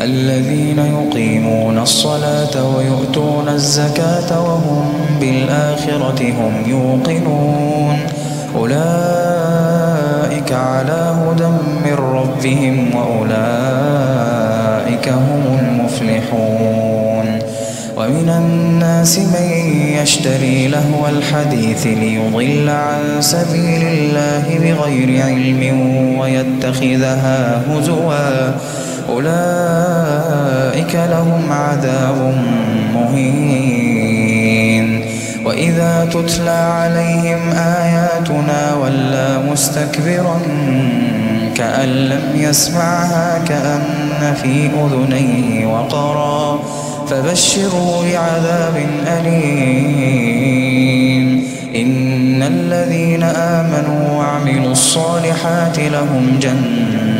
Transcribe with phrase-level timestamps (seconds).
[0.00, 7.98] الذين يقيمون الصلاة ويؤتون الزكاة وهم بالآخرة هم يوقنون.
[8.56, 11.48] أولئك على هدى
[11.84, 13.36] من ربهم وأولئك
[15.08, 17.38] هم المفلحون.
[17.96, 19.48] ومن الناس من
[20.02, 25.62] يشتري لهو الحديث ليضل عن سبيل الله بغير علم
[26.18, 28.54] ويتخذها هزوا.
[29.08, 32.34] أولئك لهم عذاب
[32.94, 34.36] مهين.
[35.44, 40.40] وإذا تتلى عليهم آياتنا ولا مستكبرا
[41.54, 46.58] كأن لم يسمعها كأن في أذنيه وقرا
[47.08, 50.66] فبشروا بعذاب أليم.
[51.76, 56.95] إن الذين آمنوا وعملوا الصالحات لهم جنات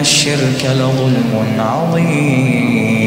[0.00, 3.00] الشرك لظلم عظيم.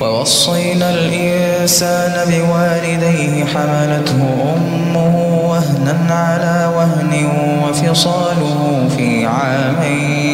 [0.00, 4.20] ووصينا الإنسان بوالديه حملته
[4.56, 5.16] أمه
[5.48, 7.12] وهنا على وهن
[7.62, 10.33] وفصاله في عامين.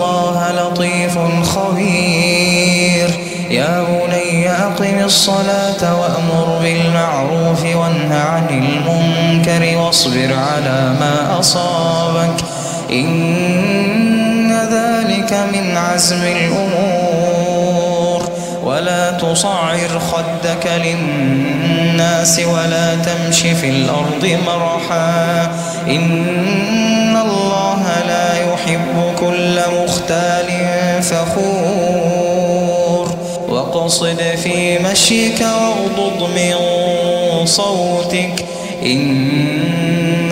[5.11, 12.43] الصلاة وأمر بالمعروف وانه عن المنكر واصبر على ما أصابك.
[12.91, 18.21] إن ذلك من عزم الأمور.
[18.63, 25.51] ولا تصعر خدك للناس ولا تمش في الأرض مرحا.
[25.87, 30.40] إن الله لا يحب كل مختال
[33.91, 36.55] واقصد في مشيك واغضض من
[37.45, 38.45] صوتك.
[38.85, 40.31] إن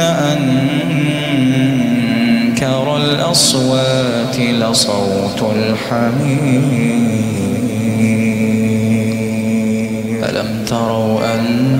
[2.39, 6.63] أنكر الأصوات لصوت الحمير
[10.29, 11.79] ألم تروا أن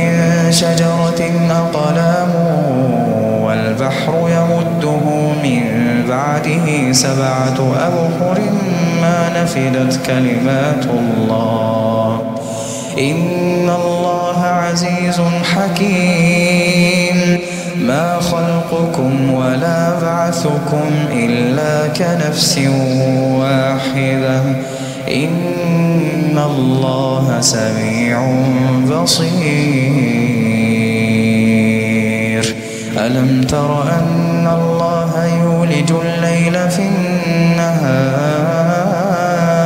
[0.51, 2.31] شجرة أقلام
[3.41, 5.05] والبحر يمده
[5.43, 5.63] من
[6.09, 8.39] بعده سبعة أبحر
[9.01, 12.21] ما نفدت كلمات الله.
[12.99, 15.21] إن الله عزيز
[15.55, 17.39] حكيم.
[17.87, 22.59] ما خلقكم ولا بعثكم إلا كنفس
[23.39, 24.41] واحدة.
[25.07, 28.21] إن الله سميع
[28.91, 29.90] بصير.
[33.11, 36.81] ألم تر أن الله يولج الليل في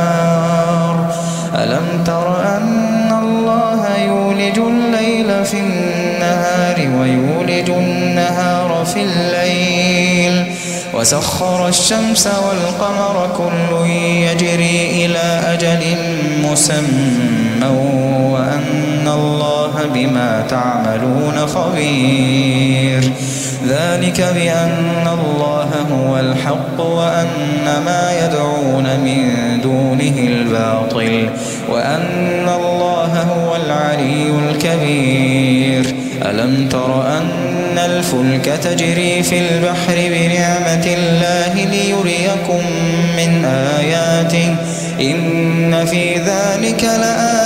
[0.06, 1.14] النهار؟
[1.54, 10.46] ألم تر أن الله يولج الليل في النهار ويولج النهار في الليل؟
[10.94, 15.96] وسخر الشمس والقمر كل يجري إلى أجل
[16.42, 17.66] مسمى
[18.32, 19.55] وأن الله
[19.94, 23.12] بما تعملون خبير.
[23.68, 29.30] ذلك بأن الله هو الحق وأن ما يدعون من
[29.62, 31.28] دونه الباطل
[31.68, 35.94] وأن الله هو العلي الكبير.
[36.22, 42.62] ألم تر أن الفلك تجري في البحر بنعمة الله ليريكم
[43.16, 44.56] من آياته؟
[45.00, 47.45] إن في ذلك لآيات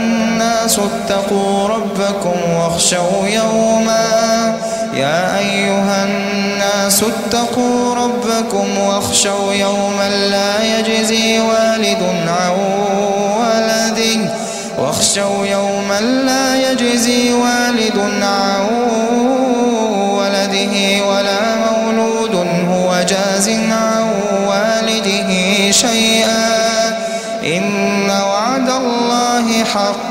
[0.65, 4.55] اتقوا ربكم واخشوا يوما.
[4.93, 12.51] يا أيها الناس اتقوا ربكم واخشوا يوما لا يجزي والد عن
[13.39, 14.31] ولده.
[14.77, 18.67] واخشوا يوما لا يجزي والد عن
[20.17, 24.11] ولده ولا مولود هو جاز عن
[24.47, 26.61] والده شيئا.
[27.43, 30.10] إن وعد الله حق.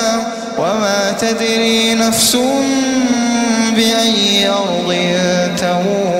[1.21, 2.37] تدري نفس
[3.75, 4.95] بأي أرض
[5.57, 6.10] تموت